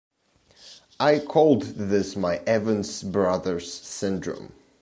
[0.99, 4.53] I called this my "Evans Brothers syndrome".